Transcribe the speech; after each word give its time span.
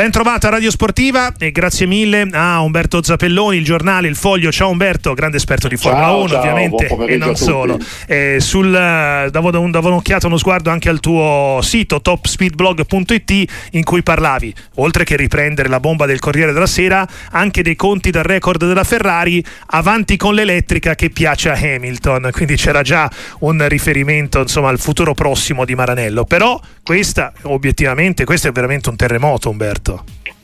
Ben 0.00 0.10
trovata 0.10 0.48
Radio 0.48 0.70
Sportiva 0.70 1.30
e 1.38 1.52
grazie 1.52 1.84
mille 1.84 2.26
a 2.32 2.62
Umberto 2.62 3.02
Zappelloni, 3.02 3.58
il 3.58 3.64
giornale, 3.64 4.08
il 4.08 4.16
foglio. 4.16 4.50
Ciao 4.50 4.70
Umberto, 4.70 5.12
grande 5.12 5.36
esperto 5.36 5.68
di 5.68 5.76
Formula 5.76 6.06
ciao, 6.06 6.20
1 6.20 6.28
ciao, 6.28 6.38
ovviamente 6.38 6.86
e 7.06 7.16
non 7.18 7.36
solo. 7.36 7.78
Eh, 8.06 8.38
sul, 8.40 8.70
davo, 8.70 9.50
davo 9.50 9.88
un'occhiata, 9.88 10.26
uno 10.26 10.38
sguardo 10.38 10.70
anche 10.70 10.88
al 10.88 11.00
tuo 11.00 11.58
sito 11.60 12.00
topspeedblog.it 12.00 13.50
in 13.72 13.84
cui 13.84 14.02
parlavi, 14.02 14.54
oltre 14.76 15.04
che 15.04 15.16
riprendere 15.16 15.68
la 15.68 15.80
bomba 15.80 16.06
del 16.06 16.18
Corriere 16.18 16.54
della 16.54 16.64
Sera, 16.64 17.06
anche 17.32 17.62
dei 17.62 17.76
conti 17.76 18.10
dal 18.10 18.24
record 18.24 18.64
della 18.64 18.84
Ferrari, 18.84 19.44
avanti 19.66 20.16
con 20.16 20.32
l'elettrica 20.32 20.94
che 20.94 21.10
piace 21.10 21.50
a 21.50 21.58
Hamilton. 21.60 22.30
Quindi 22.32 22.56
c'era 22.56 22.80
già 22.80 23.10
un 23.40 23.68
riferimento 23.68 24.40
insomma, 24.40 24.70
al 24.70 24.78
futuro 24.78 25.12
prossimo 25.12 25.66
di 25.66 25.74
Maranello. 25.74 26.24
Però 26.24 26.58
questa, 26.82 27.34
obiettivamente, 27.42 28.24
questo 28.24 28.48
è 28.48 28.52
veramente 28.52 28.88
un 28.88 28.96
terremoto, 28.96 29.50
Umberto. 29.50 29.89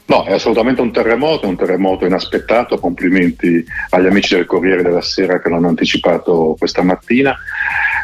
No, 0.08 0.24
è 0.24 0.32
assolutamente 0.32 0.80
un 0.80 0.92
terremoto, 0.92 1.48
un 1.48 1.56
terremoto 1.56 2.06
inaspettato. 2.06 2.78
Complimenti 2.78 3.64
agli 3.90 4.06
amici 4.06 4.36
del 4.36 4.46
Corriere 4.46 4.82
della 4.82 5.00
Sera 5.00 5.40
che 5.40 5.48
l'hanno 5.48 5.68
anticipato 5.68 6.54
questa 6.56 6.82
mattina. 6.82 7.36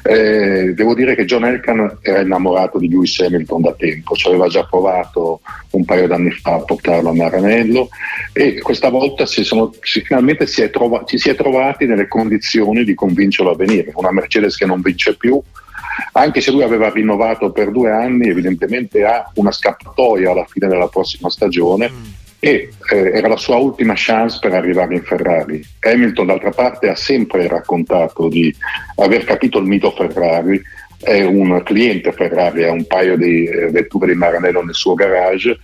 Eh, 0.02 0.74
devo 0.74 0.94
dire 0.94 1.14
che 1.14 1.24
John 1.24 1.44
Elkan 1.44 1.98
era 2.02 2.20
innamorato 2.20 2.78
di 2.78 2.88
Lewis 2.88 3.20
Hamilton 3.20 3.60
da 3.60 3.72
tempo, 3.74 4.16
ci 4.16 4.26
aveva 4.26 4.48
già 4.48 4.64
provato 4.64 5.42
un 5.70 5.84
paio 5.84 6.08
d'anni 6.08 6.32
fa 6.32 6.54
a 6.54 6.64
portarlo 6.64 7.10
a 7.10 7.14
Maranello 7.14 7.88
e 8.32 8.60
questa 8.60 8.88
volta 8.88 9.26
si 9.26 9.44
sono, 9.44 9.72
si, 9.80 10.00
finalmente 10.00 10.48
si 10.48 10.68
trova, 10.70 11.04
ci 11.04 11.18
si 11.18 11.30
è 11.30 11.36
trovati 11.36 11.86
nelle 11.86 12.08
condizioni 12.08 12.82
di 12.82 12.94
convincerlo 12.94 13.52
a 13.52 13.56
venire. 13.56 13.92
Una 13.94 14.10
Mercedes 14.10 14.56
che 14.56 14.66
non 14.66 14.80
vince 14.80 15.16
più, 15.16 15.40
anche 16.12 16.40
se 16.40 16.50
lui 16.50 16.62
aveva 16.62 16.90
rinnovato 16.90 17.50
per 17.52 17.70
due 17.70 17.90
anni, 17.90 18.28
evidentemente 18.28 19.04
ha 19.04 19.30
una 19.34 19.50
scappatoia 19.50 20.30
alla 20.30 20.46
fine 20.46 20.68
della 20.68 20.88
prossima 20.88 21.30
stagione. 21.30 21.90
Mm. 21.90 22.04
E 22.44 22.70
eh, 22.90 23.12
era 23.14 23.28
la 23.28 23.36
sua 23.36 23.56
ultima 23.56 23.92
chance 23.94 24.38
per 24.40 24.52
arrivare 24.52 24.96
in 24.96 25.04
Ferrari. 25.04 25.64
Hamilton, 25.78 26.26
d'altra 26.26 26.50
parte, 26.50 26.88
ha 26.88 26.96
sempre 26.96 27.46
raccontato 27.46 28.28
di 28.28 28.52
aver 28.96 29.22
capito 29.22 29.58
il 29.58 29.66
mito 29.66 29.92
Ferrari, 29.92 30.60
è 30.98 31.22
un 31.22 31.62
cliente 31.64 32.10
Ferrari, 32.10 32.64
ha 32.64 32.72
un 32.72 32.86
paio 32.86 33.16
di 33.16 33.44
eh, 33.44 33.68
vetture 33.68 34.08
di 34.08 34.18
Maranello 34.18 34.62
nel 34.64 34.74
suo 34.74 34.94
garage 34.94 35.58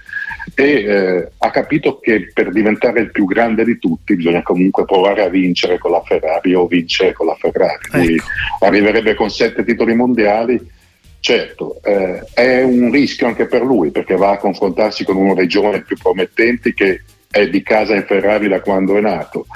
e 0.55 0.65
eh, 0.65 1.29
ha 1.39 1.51
capito 1.51 1.99
che 1.99 2.31
per 2.33 2.51
diventare 2.51 3.01
il 3.01 3.11
più 3.11 3.25
grande 3.25 3.65
di 3.65 3.79
tutti 3.79 4.17
bisogna 4.17 4.43
comunque 4.43 4.85
provare 4.85 5.25
a 5.25 5.29
vincere 5.29 5.79
con 5.79 5.91
la 5.91 6.03
Ferrari 6.03 6.55
o 6.55 6.67
vincere 6.67 7.13
con 7.13 7.27
la 7.27 7.37
Ferrari. 7.39 8.15
Ecco. 8.15 8.27
arriverebbe 8.61 9.15
con 9.15 9.31
sette 9.31 9.65
titoli 9.65 9.95
mondiali. 9.95 10.77
Certo, 11.21 11.81
eh, 11.83 12.23
è 12.33 12.63
un 12.63 12.93
rischio 12.93 13.27
anche 13.27 13.47
per 13.47 13.63
lui 13.63 13.91
perché 13.91 14.15
va 14.17 14.31
a 14.31 14.39
confrontarsi 14.39 15.05
con 15.05 15.17
uno 15.17 15.35
dei 15.35 15.49
giovani 15.49 15.83
più 15.83 15.97
promettenti 15.97 16.73
che 16.73 17.03
è 17.31 17.49
di 17.49 17.63
casa 17.63 17.95
in 17.95 18.05
Ferrari 18.07 18.49
da 18.49 18.61
quando 18.61 18.97
è 18.97 19.01
nato, 19.01 19.47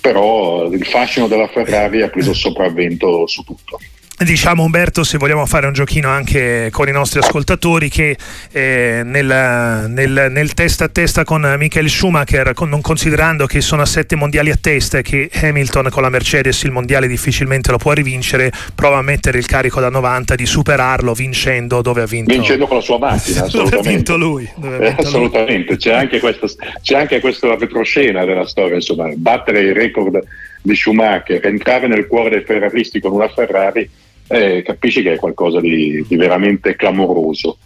però 0.00 0.66
il 0.66 0.84
fascino 0.84 1.28
della 1.28 1.48
Ferrari 1.48 2.02
ha 2.02 2.08
preso 2.08 2.32
sopravvento 2.32 3.26
su 3.26 3.42
tutto. 3.42 3.78
Diciamo 4.18 4.62
Umberto, 4.62 5.04
se 5.04 5.18
vogliamo 5.18 5.44
fare 5.44 5.66
un 5.66 5.74
giochino 5.74 6.08
anche 6.08 6.70
con 6.72 6.88
i 6.88 6.90
nostri 6.90 7.18
ascoltatori, 7.18 7.90
che 7.90 8.16
eh, 8.50 9.02
nel, 9.04 9.90
nel, 9.90 10.28
nel, 10.30 10.54
testa 10.54 10.84
a 10.84 10.88
testa 10.88 11.22
con 11.22 11.54
Michael 11.58 11.90
Schumacher, 11.90 12.54
con, 12.54 12.70
non 12.70 12.80
considerando 12.80 13.44
che 13.44 13.60
sono 13.60 13.82
a 13.82 13.84
sette 13.84 14.16
mondiali 14.16 14.50
a 14.50 14.56
testa 14.58 14.96
e 14.96 15.02
che 15.02 15.28
Hamilton 15.30 15.88
con 15.90 16.00
la 16.00 16.08
Mercedes 16.08 16.62
il 16.62 16.70
mondiale 16.70 17.08
difficilmente 17.08 17.70
lo 17.70 17.76
può 17.76 17.92
rivincere, 17.92 18.50
prova 18.74 18.96
a 18.96 19.02
mettere 19.02 19.36
il 19.36 19.44
carico 19.44 19.80
da 19.80 19.90
90 19.90 20.34
di 20.34 20.46
superarlo 20.46 21.12
vincendo 21.12 21.82
dove 21.82 22.00
ha 22.00 22.06
vinto. 22.06 22.32
Vincendo 22.32 22.66
con 22.66 22.78
la 22.78 22.82
sua 22.82 22.98
macchina, 22.98 23.44
assolutamente. 23.44 23.76
dove 23.76 23.88
ha 23.88 23.92
vinto 23.92 24.16
lui. 24.16 24.50
Vinto 24.56 24.82
eh, 24.82 24.94
assolutamente, 24.96 25.72
lui. 25.72 25.76
C'è, 25.76 25.92
anche 25.92 26.20
questa, 26.20 26.46
c'è 26.80 26.96
anche 26.96 27.20
questa 27.20 27.54
retroscena 27.54 28.24
della 28.24 28.46
storia, 28.46 28.76
insomma, 28.76 29.10
battere 29.14 29.60
il 29.60 29.74
record 29.74 30.24
di 30.62 30.74
Schumacher, 30.74 31.44
entrare 31.44 31.86
nel 31.86 32.06
cuore 32.06 32.30
dei 32.30 32.44
ferraristi 32.44 32.98
con 32.98 33.12
una 33.12 33.28
Ferrari 33.28 34.04
eh, 34.28 34.62
capisci 34.62 35.02
che 35.02 35.12
è 35.12 35.18
qualcosa 35.18 35.60
di, 35.60 36.04
di 36.06 36.16
veramente 36.16 36.74
clamoroso. 36.76 37.58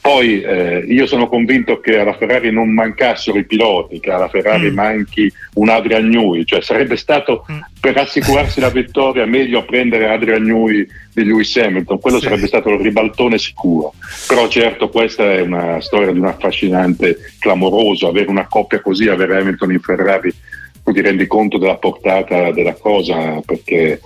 Poi 0.00 0.42
eh, 0.42 0.84
io 0.88 1.06
sono 1.06 1.28
convinto 1.28 1.80
che 1.80 1.98
alla 1.98 2.14
Ferrari 2.14 2.50
non 2.50 2.72
mancassero 2.72 3.38
i 3.38 3.44
piloti, 3.44 4.00
che 4.00 4.10
alla 4.10 4.28
Ferrari 4.28 4.70
mm. 4.70 4.74
manchi 4.74 5.32
un 5.54 5.68
Adrian 5.68 6.08
Newey, 6.08 6.44
cioè 6.44 6.60
sarebbe 6.60 6.96
stato 6.96 7.46
mm. 7.50 7.58
per 7.80 7.96
assicurarsi 7.96 8.60
la 8.60 8.70
vittoria 8.70 9.24
meglio 9.26 9.64
prendere 9.64 10.08
Adrian 10.08 10.42
Newey 10.42 10.86
di 11.14 11.24
Lewis 11.24 11.56
Hamilton, 11.56 12.00
quello 12.00 12.18
sì. 12.18 12.24
sarebbe 12.24 12.46
stato 12.46 12.70
il 12.70 12.80
ribaltone 12.80 13.38
sicuro. 13.38 13.94
Però 14.26 14.48
certo 14.48 14.88
questa 14.88 15.32
è 15.32 15.40
una 15.40 15.80
storia 15.80 16.12
di 16.12 16.18
un 16.18 16.26
affascinante 16.26 17.16
clamoroso, 17.38 18.08
avere 18.08 18.28
una 18.28 18.46
coppia 18.46 18.80
così, 18.80 19.08
avere 19.08 19.38
Hamilton 19.38 19.72
in 19.72 19.80
Ferrari, 19.80 20.34
tu 20.82 20.92
ti 20.92 21.00
rendi 21.00 21.26
conto 21.26 21.58
della 21.58 21.76
portata 21.76 22.50
della 22.50 22.74
cosa 22.74 23.40
perché 23.44 24.00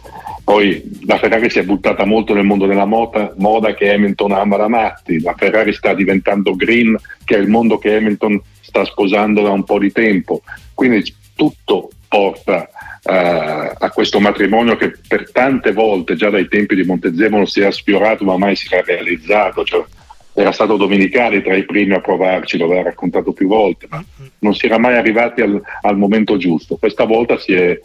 poi 0.46 0.80
la 1.06 1.18
Ferrari 1.18 1.50
si 1.50 1.58
è 1.58 1.64
buttata 1.64 2.04
molto 2.04 2.32
nel 2.32 2.44
mondo 2.44 2.66
della 2.66 2.84
moda, 2.84 3.34
moda 3.36 3.74
che 3.74 3.92
Hamilton 3.92 4.30
ama 4.30 4.56
da 4.56 4.68
matti, 4.68 5.20
la 5.20 5.34
Ferrari 5.36 5.72
sta 5.72 5.92
diventando 5.92 6.54
green, 6.54 6.96
che 7.24 7.34
è 7.34 7.40
il 7.40 7.48
mondo 7.48 7.78
che 7.78 7.96
Hamilton 7.96 8.40
sta 8.60 8.84
sposando 8.84 9.42
da 9.42 9.50
un 9.50 9.64
po' 9.64 9.80
di 9.80 9.90
tempo. 9.90 10.42
Quindi 10.72 11.12
tutto 11.34 11.90
porta 12.06 12.68
uh, 13.02 13.74
a 13.76 13.90
questo 13.92 14.20
matrimonio 14.20 14.76
che 14.76 14.92
per 15.08 15.32
tante 15.32 15.72
volte, 15.72 16.14
già 16.14 16.30
dai 16.30 16.46
tempi 16.46 16.76
di 16.76 16.84
Montezemolo, 16.84 17.44
si 17.44 17.58
era 17.58 17.72
sfiorato 17.72 18.22
ma 18.22 18.38
mai 18.38 18.54
si 18.54 18.72
era 18.72 18.84
realizzato. 18.86 19.64
Cioè, 19.64 19.84
era 20.32 20.52
stato 20.52 20.76
Domenicali 20.76 21.42
tra 21.42 21.56
i 21.56 21.64
primi 21.64 21.94
a 21.94 22.00
provarci, 22.00 22.56
lo 22.56 22.66
aveva 22.66 22.84
raccontato 22.84 23.32
più 23.32 23.48
volte, 23.48 23.88
ma 23.90 24.04
non 24.38 24.54
si 24.54 24.66
era 24.66 24.78
mai 24.78 24.94
arrivati 24.94 25.40
al, 25.40 25.60
al 25.80 25.98
momento 25.98 26.36
giusto. 26.36 26.76
Questa 26.76 27.04
volta 27.04 27.36
si 27.36 27.52
è 27.52 27.80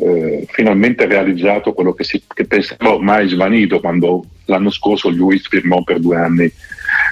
eh, 0.00 0.46
finalmente 0.48 1.06
realizzato 1.06 1.72
quello 1.72 1.92
che, 1.92 2.04
si, 2.04 2.22
che 2.32 2.46
pensavo 2.46 2.94
ormai 2.94 3.28
svanito 3.28 3.80
quando 3.80 4.24
l'anno 4.46 4.70
scorso 4.70 5.10
Lewis 5.10 5.46
firmò 5.48 5.82
per 5.82 6.00
due 6.00 6.16
anni 6.16 6.52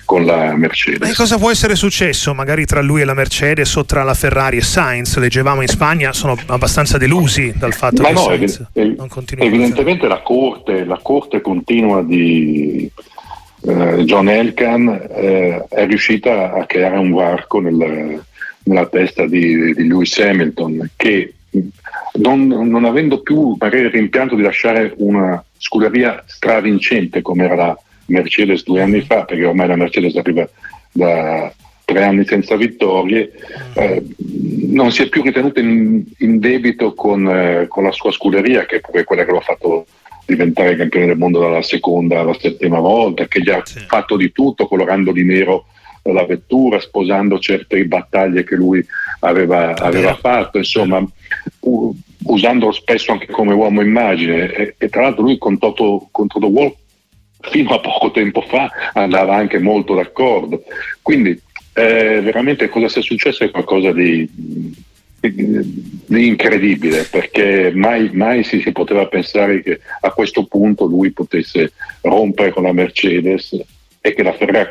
con 0.04 0.24
la 0.24 0.54
Mercedes. 0.56 1.08
E 1.10 1.14
cosa 1.14 1.38
può 1.38 1.50
essere 1.50 1.74
successo 1.74 2.34
magari 2.34 2.64
tra 2.64 2.80
lui 2.80 3.00
e 3.00 3.04
la 3.04 3.14
Mercedes 3.14 3.74
o 3.76 3.84
tra 3.84 4.02
la 4.02 4.14
Ferrari 4.14 4.58
e 4.58 4.62
Sainz? 4.62 5.16
Leggevamo 5.16 5.62
in 5.62 5.68
Spagna, 5.68 6.12
sono 6.12 6.36
abbastanza 6.46 6.98
delusi 6.98 7.52
dal 7.56 7.72
fatto 7.72 8.02
Ma 8.02 8.08
che 8.08 8.14
no, 8.14 8.20
Sainz 8.20 8.66
ev- 8.72 8.96
non 8.96 9.08
continua. 9.08 9.44
Evidentemente 9.44 10.06
la 10.06 10.20
corte, 10.20 10.84
la 10.84 11.00
corte 11.02 11.40
continua 11.40 12.02
di 12.02 12.90
eh, 13.66 14.04
John 14.04 14.28
Elkan 14.28 15.08
eh, 15.10 15.64
è 15.68 15.86
riuscita 15.86 16.52
a 16.52 16.66
creare 16.66 16.98
un 16.98 17.12
varco 17.12 17.60
nel, 17.60 18.22
nella 18.64 18.86
testa 18.86 19.26
di, 19.26 19.74
di 19.74 19.86
Lewis 19.86 20.18
Hamilton 20.18 20.90
che 20.96 21.34
non, 22.14 22.46
non 22.46 22.84
avendo 22.84 23.20
più 23.20 23.56
magari 23.58 23.84
il 23.84 23.90
rimpianto 23.90 24.34
di 24.34 24.42
lasciare 24.42 24.92
una 24.98 25.42
scuderia 25.56 26.22
stravincente 26.26 27.22
come 27.22 27.44
era 27.44 27.54
la 27.54 27.78
Mercedes 28.06 28.64
due 28.64 28.82
anni 28.82 29.00
fa, 29.00 29.24
perché 29.24 29.44
ormai 29.44 29.68
la 29.68 29.76
Mercedes 29.76 30.16
arriva 30.16 30.48
da 30.92 31.52
tre 31.84 32.02
anni 32.02 32.24
senza 32.24 32.56
vittorie, 32.56 33.30
eh, 33.74 34.02
non 34.68 34.90
si 34.90 35.02
è 35.02 35.08
più 35.08 35.22
ritenuto 35.22 35.60
in, 35.60 36.02
in 36.18 36.38
debito 36.38 36.94
con, 36.94 37.28
eh, 37.28 37.66
con, 37.68 37.84
la 37.84 37.92
sua 37.92 38.10
scuderia, 38.10 38.64
che 38.66 38.76
è 38.76 38.80
pure 38.80 39.04
quella 39.04 39.24
che 39.24 39.30
lo 39.30 39.38
ha 39.38 39.42
fatto 39.42 39.86
diventare 40.26 40.76
campione 40.76 41.06
del 41.06 41.18
mondo 41.18 41.40
dalla 41.40 41.62
seconda 41.62 42.20
alla 42.20 42.34
settima 42.38 42.78
volta, 42.78 43.26
che 43.26 43.42
gli 43.42 43.50
ha 43.50 43.60
sì. 43.64 43.80
fatto 43.80 44.16
di 44.16 44.32
tutto 44.32 44.66
colorando 44.66 45.12
di 45.12 45.24
nero 45.24 45.66
la 46.12 46.26
vettura, 46.26 46.80
sposando 46.80 47.38
certe 47.38 47.84
battaglie 47.86 48.44
che 48.44 48.56
lui 48.56 48.84
aveva, 49.20 49.74
aveva 49.74 50.14
fatto, 50.14 50.58
insomma, 50.58 51.04
u- 51.60 51.94
usandolo 52.24 52.72
spesso 52.72 53.12
anche 53.12 53.26
come 53.26 53.54
uomo 53.54 53.80
immagine. 53.80 54.52
E, 54.52 54.74
e 54.78 54.88
tra 54.88 55.02
l'altro 55.02 55.22
lui 55.22 55.38
con 55.38 55.58
Toto, 55.58 56.08
con 56.10 56.26
Toto 56.26 56.46
Wolff 56.46 56.76
fino 57.40 57.74
a 57.74 57.80
poco 57.80 58.10
tempo 58.10 58.40
fa 58.40 58.70
andava 58.92 59.34
anche 59.34 59.58
molto 59.58 59.94
d'accordo. 59.94 60.62
Quindi 61.02 61.40
eh, 61.74 62.20
veramente 62.22 62.68
cosa 62.68 62.88
sia 62.88 63.02
successo 63.02 63.44
è 63.44 63.50
qualcosa 63.50 63.92
di, 63.92 64.28
di 65.20 66.26
incredibile 66.26 67.04
perché 67.04 67.72
mai, 67.74 68.10
mai 68.12 68.44
si, 68.44 68.60
si, 68.60 68.72
poteva 68.72 69.06
pensare 69.06 69.62
che 69.62 69.80
a 70.00 70.10
questo 70.10 70.46
punto 70.46 70.86
lui 70.86 71.10
potesse 71.10 71.72
rompere 72.02 72.52
con 72.52 72.62
la 72.62 72.72
Mercedes 72.72 73.60
e 74.06 74.12
che 74.12 74.22
la 74.22 74.34
Ferrari 74.34 74.68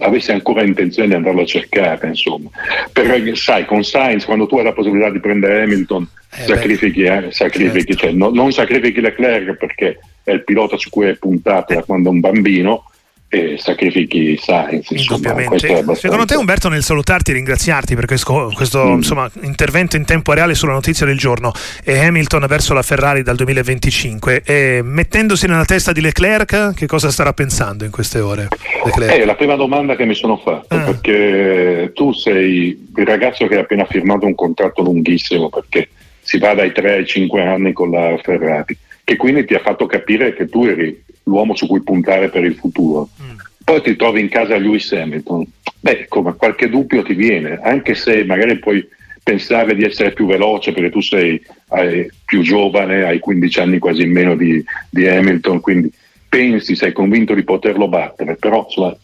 avesse 0.00 0.32
ancora 0.32 0.64
intenzione 0.64 1.06
di 1.06 1.14
andarlo 1.14 1.42
a 1.42 1.46
cercare, 1.46 2.08
insomma. 2.08 2.50
Perché 2.92 3.36
sai, 3.36 3.64
con 3.66 3.84
Sainz, 3.84 4.24
quando 4.24 4.48
tu 4.48 4.58
hai 4.58 4.64
la 4.64 4.72
possibilità 4.72 5.10
di 5.10 5.20
prendere 5.20 5.62
Hamilton, 5.62 6.08
eh 6.32 6.42
sacrifichi, 6.42 7.02
eh, 7.02 7.28
sacrifichi 7.30 7.94
certo. 7.94 8.06
cioè, 8.06 8.10
no, 8.10 8.30
non 8.30 8.50
sacrifichi 8.50 9.00
Leclerc 9.00 9.56
perché 9.58 10.00
è 10.24 10.32
il 10.32 10.42
pilota 10.42 10.76
su 10.76 10.90
cui 10.90 11.06
è 11.06 11.14
puntato 11.14 11.72
da 11.72 11.84
quando 11.84 12.08
è 12.08 12.12
un 12.12 12.18
bambino, 12.18 12.90
e 13.34 13.58
sacrifichi 13.58 14.36
Sainz. 14.36 14.90
Indubbiamente. 14.90 15.58
Secondo 15.94 16.24
te 16.24 16.36
Umberto 16.36 16.68
nel 16.68 16.82
salutarti 16.82 17.32
e 17.32 17.34
ringraziarti 17.34 17.94
per 17.94 18.06
questo, 18.06 18.52
questo 18.54 18.84
mm. 18.84 18.92
insomma, 18.92 19.30
intervento 19.42 19.96
in 19.96 20.04
tempo 20.04 20.32
reale 20.32 20.54
sulla 20.54 20.72
notizia 20.72 21.04
del 21.04 21.18
giorno 21.18 21.52
e 21.82 21.98
Hamilton 21.98 22.46
verso 22.48 22.74
la 22.74 22.82
Ferrari 22.82 23.22
dal 23.22 23.36
2025 23.36 24.42
e 24.44 24.80
mettendosi 24.84 25.46
nella 25.46 25.64
testa 25.64 25.92
di 25.92 26.00
Leclerc 26.00 26.74
che 26.74 26.86
cosa 26.86 27.10
starà 27.10 27.32
pensando 27.32 27.84
in 27.84 27.90
queste 27.90 28.20
ore? 28.20 28.48
È 28.48 29.20
eh, 29.20 29.24
la 29.24 29.34
prima 29.34 29.56
domanda 29.56 29.96
che 29.96 30.04
mi 30.04 30.14
sono 30.14 30.36
fatto 30.36 30.74
ah. 30.74 30.80
perché 30.80 31.90
tu 31.94 32.12
sei 32.12 32.88
il 32.96 33.06
ragazzo 33.06 33.46
che 33.46 33.56
ha 33.56 33.60
appena 33.60 33.84
firmato 33.84 34.26
un 34.26 34.34
contratto 34.34 34.82
lunghissimo 34.82 35.48
perché 35.48 35.88
si 36.20 36.38
va 36.38 36.54
dai 36.54 36.72
3 36.72 36.92
ai 36.92 37.06
5 37.06 37.42
anni 37.42 37.72
con 37.72 37.90
la 37.90 38.16
Ferrari 38.22 38.76
che 39.04 39.16
quindi 39.16 39.44
ti 39.44 39.54
ha 39.54 39.60
fatto 39.60 39.86
capire 39.86 40.34
che 40.34 40.48
tu 40.48 40.64
eri 40.64 41.03
l'uomo 41.24 41.54
su 41.54 41.66
cui 41.66 41.82
puntare 41.82 42.28
per 42.28 42.44
il 42.44 42.54
futuro. 42.54 43.08
Mm. 43.22 43.38
Poi 43.64 43.82
ti 43.82 43.96
trovi 43.96 44.20
in 44.20 44.28
casa 44.28 44.56
Lewis 44.56 44.92
Hamilton. 44.92 45.46
Beh, 45.80 46.06
come 46.08 46.34
qualche 46.34 46.68
dubbio 46.68 47.02
ti 47.02 47.14
viene, 47.14 47.58
anche 47.62 47.94
se 47.94 48.24
magari 48.24 48.58
puoi 48.58 48.86
pensare 49.22 49.74
di 49.74 49.84
essere 49.84 50.12
più 50.12 50.26
veloce 50.26 50.72
perché 50.72 50.90
tu 50.90 51.00
sei 51.00 51.42
eh, 51.72 52.10
più 52.24 52.42
giovane, 52.42 53.04
hai 53.04 53.18
15 53.18 53.60
anni 53.60 53.78
quasi 53.78 54.02
in 54.02 54.12
meno 54.12 54.36
di, 54.36 54.62
di, 54.90 55.08
Hamilton, 55.08 55.60
quindi 55.60 55.90
pensi, 56.28 56.76
sei 56.76 56.92
convinto 56.92 57.32
di 57.32 57.42
poterlo 57.42 57.88
battere, 57.88 58.36
però 58.36 58.64
insomma, 58.64 58.94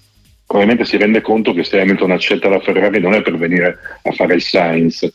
probabilmente 0.47 0.85
si 0.85 0.99
rende 0.99 1.23
conto 1.23 1.55
che 1.55 1.65
se 1.65 1.81
Hamilton 1.81 2.11
accetta 2.11 2.51
la 2.51 2.61
Ferrari 2.61 3.01
non 3.01 3.15
è 3.15 3.23
per 3.23 3.37
venire 3.39 3.79
a 4.03 4.13
fare 4.13 4.35
il 4.35 4.43
Sainz 4.43 5.11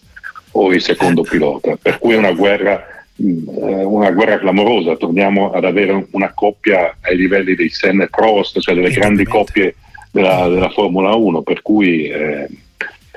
o 0.51 0.73
il 0.73 0.81
secondo 0.81 1.23
eh. 1.23 1.29
pilota, 1.29 1.77
per 1.79 1.99
cui 1.99 2.13
è 2.13 2.17
una 2.17 2.31
guerra 2.31 2.94
una 3.17 4.11
guerra 4.11 4.39
clamorosa, 4.39 4.97
torniamo 4.97 5.51
ad 5.51 5.63
avere 5.63 6.07
una 6.11 6.33
coppia 6.33 6.97
ai 7.01 7.15
livelli 7.15 7.55
dei 7.55 7.69
Senna 7.69 8.03
e 8.03 8.09
Prost, 8.09 8.59
cioè 8.59 8.75
delle 8.75 8.91
grandi 8.91 9.23
coppie 9.23 9.75
della, 10.11 10.47
della, 10.49 10.69
Formula 10.69 11.13
1, 11.15 11.41
per 11.41 11.61
cui 11.61 12.07
eh, 12.07 12.47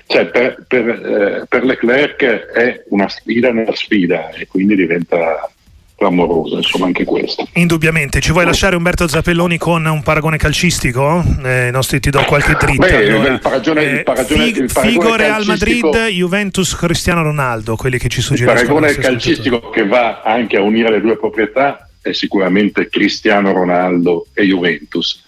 cioè 0.07 0.27
per, 0.27 0.65
per, 0.67 0.89
eh, 0.89 1.47
per 1.49 1.65
Leclerc 1.65 2.23
è 2.23 2.85
una 2.89 3.09
sfida 3.09 3.53
nella 3.53 3.75
sfida 3.75 4.31
e 4.31 4.47
quindi 4.47 4.75
diventa 4.75 5.51
clamorosa, 5.99 6.57
insomma 6.59 6.87
anche 6.87 7.05
questo. 7.05 7.47
Indubbiamente, 7.55 8.21
ci 8.21 8.31
vuoi 8.31 8.45
lasciare 8.45 8.77
Umberto 8.77 9.09
Zappelloni 9.09 9.59
con 9.59 9.85
un 9.85 10.03
paragone 10.03 10.37
calcistico? 10.37 11.25
Eh, 11.43 11.71
nostri, 11.73 11.99
ti 11.99 12.11
do 12.11 12.23
qualche 12.23 12.55
dritta. 12.55 12.87
Beh, 12.87 13.09
allora. 13.09 13.33
il 13.33 13.41
paragone, 13.41 13.83
il 13.83 14.03
paragone, 14.05 14.45
Fig, 14.45 14.57
il 14.59 14.71
paragone 14.73 15.03
Figo 15.03 15.17
Real 15.17 15.45
Madrid, 15.45 16.07
Juventus 16.07 16.77
Cristiano 16.77 17.23
Ronaldo, 17.23 17.75
quelli 17.75 17.99
che 17.99 18.09
ci 18.09 18.21
suggeriscono. 18.21 18.61
Il 18.61 18.67
paragone 18.67 18.95
calcistico 18.95 19.71
che 19.71 19.87
va 19.87 20.23
anche 20.23 20.57
a 20.57 20.63
unire 20.63 20.91
le 20.93 21.01
due 21.01 21.19
proprietà 21.19 21.89
è 22.01 22.13
sicuramente 22.13 22.89
Cristiano 22.89 23.53
Ronaldo 23.53 24.29
e 24.33 24.45
Juventus, 24.45 25.25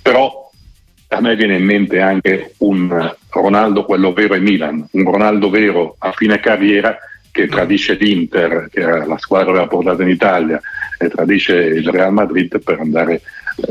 però 0.00 0.50
a 1.08 1.20
me 1.20 1.36
viene 1.36 1.56
in 1.56 1.64
mente 1.64 2.00
anche 2.00 2.54
un 2.58 3.14
Ronaldo, 3.28 3.84
quello 3.84 4.14
vero 4.14 4.34
e 4.34 4.40
Milan, 4.40 4.88
un 4.90 5.04
Ronaldo 5.04 5.50
vero 5.50 5.96
a 5.98 6.12
fine 6.12 6.40
carriera 6.40 6.96
che 7.34 7.48
tradisce 7.48 7.94
l'Inter, 7.94 8.68
che 8.70 8.78
era 8.78 9.04
la 9.04 9.18
squadra 9.18 9.46
che 9.46 9.58
aveva 9.58 9.66
portato 9.66 10.02
in 10.02 10.08
Italia, 10.08 10.60
e 10.96 11.08
tradisce 11.08 11.56
il 11.56 11.88
Real 11.88 12.12
Madrid 12.12 12.62
per 12.62 12.78
andare 12.78 13.20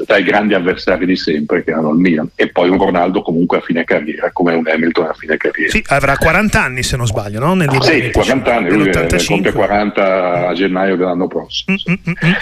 dai 0.06 0.24
grandi 0.24 0.54
avversari 0.54 1.06
di 1.06 1.18
sempre 1.18 1.63
che 1.63 1.71
erano 1.71 1.92
il 1.92 1.98
Milan 1.98 2.30
e 2.36 2.50
poi 2.50 2.69
un 2.69 2.77
Ronaldo 2.77 3.21
comunque 3.21 3.57
a 3.57 3.62
fine 3.62 3.83
carriera 3.83 4.31
come 4.31 4.54
un 4.54 4.65
Hamilton 4.65 5.07
a 5.07 5.13
fine 5.13 5.36
carriera. 5.36 5.71
Sì, 5.71 5.83
avrà 5.88 6.15
40 6.15 6.62
anni 6.62 6.83
se 6.83 6.95
non 6.95 7.06
sbaglio 7.06 7.39
no? 7.39 7.54
Nel 7.54 7.69
sì, 7.81 8.10
40 8.12 8.56
anni 8.56 8.69
lui 8.71 8.89
compie 9.27 9.51
40 9.51 10.48
a 10.48 10.54
gennaio 10.54 10.95
dell'anno 10.95 11.27
prossimo 11.27 11.75
mm, 11.89 11.94
mm, 11.94 11.95
mm, 12.07 12.30
mm. 12.30 12.33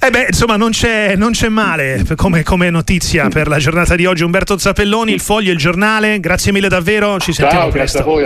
eh 0.00 0.10
beh 0.10 0.26
insomma 0.28 0.56
non 0.56 0.70
c'è, 0.70 1.16
non 1.16 1.32
c'è 1.32 1.48
male 1.48 2.04
come, 2.14 2.44
come, 2.44 2.70
notizia 2.70 3.28
per 3.28 3.48
la 3.48 3.58
giornata 3.58 3.96
di 3.96 4.06
oggi. 4.06 4.22
Umberto 4.22 4.56
Zappelloni 4.56 5.12
il 5.12 5.20
Foglio, 5.20 5.50
il 5.50 5.58
giornale. 5.58 6.20
Grazie 6.20 6.52
mille 6.52 6.68
davvero 6.68 7.18
ci 7.18 7.32
sentiamo 7.32 7.64
Ciao, 7.64 7.70
presto 7.70 7.98
grazie 7.98 8.00
a 8.00 8.04
voi 8.04 8.24